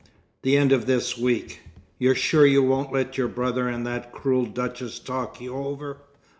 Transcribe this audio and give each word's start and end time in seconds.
"The 0.41 0.57
end 0.57 0.71
of 0.71 0.87
this 0.87 1.15
week. 1.15 1.59
You're 1.99 2.15
sure 2.15 2.43
you 2.43 2.63
won't 2.63 2.91
let 2.91 3.19
your 3.19 3.27
brother 3.27 3.69
and 3.69 3.85
that 3.85 4.11
cruel 4.11 4.45
Duchess 4.47 4.97
talk 4.97 5.39
you 5.39 5.53
over? 5.53 5.97